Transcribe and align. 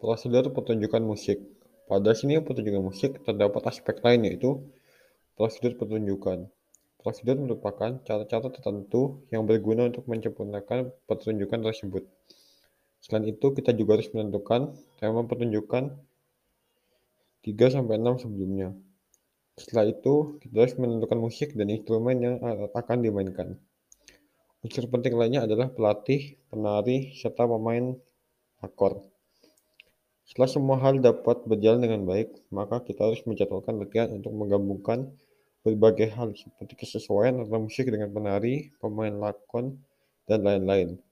Prosedur 0.00 0.48
pertunjukan 0.56 1.04
musik. 1.04 1.44
Pada 1.84 2.16
seni 2.16 2.40
pertunjukan 2.40 2.80
musik 2.80 3.20
terdapat 3.20 3.68
aspek 3.68 4.00
lain 4.00 4.24
yaitu 4.24 4.56
prosedur 5.36 5.76
pertunjukan. 5.76 6.48
Prosedur 6.96 7.36
merupakan 7.36 8.00
cara-cara 8.08 8.48
tertentu 8.48 9.20
yang 9.28 9.44
berguna 9.44 9.92
untuk 9.92 10.08
menyempurnakan 10.08 10.88
pertunjukan 11.04 11.60
tersebut. 11.60 12.08
Selain 13.04 13.28
itu, 13.28 13.52
kita 13.52 13.76
juga 13.76 14.00
harus 14.00 14.08
menentukan 14.16 14.72
tema 14.96 15.20
pertunjukan 15.28 15.92
3-6 17.44 18.24
sebelumnya. 18.24 18.72
Setelah 19.60 19.84
itu, 19.84 20.40
kita 20.40 20.64
harus 20.64 20.76
menentukan 20.80 21.20
musik 21.20 21.52
dan 21.52 21.68
instrumen 21.68 22.16
yang 22.24 22.34
akan 22.72 23.04
dimainkan. 23.04 23.60
Unsur 24.64 24.88
penting 24.88 25.12
lainnya 25.12 25.44
adalah 25.44 25.68
pelatih, 25.68 26.40
penari, 26.48 27.12
serta 27.20 27.44
pemain 27.44 27.96
akor. 28.64 29.04
Setelah 30.30 30.46
semua 30.46 30.78
hal 30.78 31.02
dapat 31.02 31.42
berjalan 31.42 31.82
dengan 31.82 32.06
baik, 32.06 32.30
maka 32.54 32.78
kita 32.86 33.02
harus 33.02 33.18
menjadwalkan 33.26 33.82
latihan 33.82 34.14
untuk 34.14 34.30
menggabungkan 34.30 35.10
berbagai 35.66 36.14
hal 36.14 36.30
seperti 36.38 36.78
kesesuaian 36.78 37.42
antara 37.42 37.58
musik 37.58 37.90
dengan 37.90 38.14
penari, 38.14 38.70
pemain 38.78 39.10
lakon, 39.10 39.82
dan 40.30 40.46
lain-lain. 40.46 41.02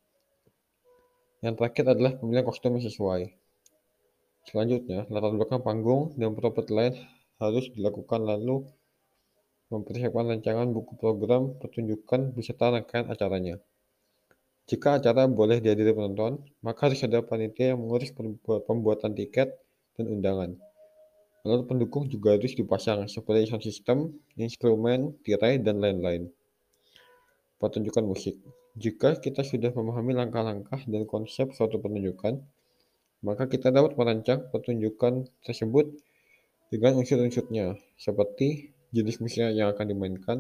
Yang 1.43 1.55
terakhir 1.59 1.99
adalah 1.99 2.15
pemilihan 2.15 2.47
kostum 2.47 2.79
yang 2.79 2.87
sesuai. 2.87 3.35
Selanjutnya, 4.47 5.11
latar 5.11 5.35
belakang 5.35 5.67
panggung 5.67 6.15
dan 6.15 6.39
properti 6.39 6.71
lain 6.71 6.95
harus 7.43 7.75
dilakukan 7.75 8.23
lalu 8.23 8.71
mempersiapkan 9.75 10.31
rancangan 10.31 10.71
buku 10.71 10.95
program 10.95 11.59
pertunjukan 11.59 12.39
beserta 12.39 12.71
rangkaian 12.71 13.11
acaranya. 13.11 13.59
Jika 14.69 15.01
acara 15.01 15.25
boleh 15.25 15.65
dihadiri 15.65 15.97
penonton, 15.97 16.45
maka 16.61 16.93
harus 16.93 17.01
ada 17.01 17.25
panitia 17.25 17.73
yang 17.73 17.81
mengurus 17.81 18.13
pembuatan 18.45 19.17
tiket 19.17 19.57
dan 19.97 20.05
undangan. 20.13 20.61
Lalu 21.49 21.65
pendukung 21.65 22.05
juga 22.13 22.37
harus 22.37 22.53
dipasang 22.53 23.09
seperti 23.09 23.49
sound 23.49 23.65
system, 23.65 24.13
instrumen, 24.37 25.17
tirai, 25.25 25.57
dan 25.57 25.81
lain-lain. 25.81 26.29
Pertunjukan 27.57 28.05
musik. 28.05 28.37
Jika 28.77 29.17
kita 29.17 29.41
sudah 29.41 29.73
memahami 29.73 30.13
langkah-langkah 30.13 30.85
dan 30.85 31.09
konsep 31.09 31.49
suatu 31.57 31.81
pertunjukan, 31.81 32.37
maka 33.25 33.49
kita 33.49 33.73
dapat 33.73 33.97
merancang 33.97 34.53
pertunjukan 34.53 35.27
tersebut 35.49 35.97
dengan 36.69 37.01
unsur-unsurnya, 37.01 37.81
seperti 37.97 38.77
jenis 38.93 39.19
musik 39.25 39.49
yang 39.49 39.73
akan 39.73 39.87
dimainkan, 39.89 40.39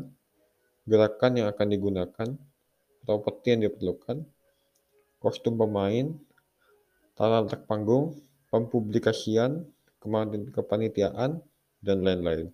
gerakan 0.84 1.32
yang 1.40 1.48
akan 1.48 1.66
digunakan, 1.72 2.28
properti 3.08 3.56
yang 3.56 3.64
diperlukan, 3.64 4.20
kostum 5.16 5.56
pemain, 5.56 6.12
tata 7.16 7.48
letak 7.48 7.64
panggung, 7.64 8.12
pempublikasian, 8.52 9.64
kepanitiaan, 10.52 11.40
dan 11.80 11.98
lain-lain. 12.04 12.52